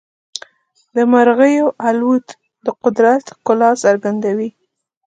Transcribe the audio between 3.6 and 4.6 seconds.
څرګندوي.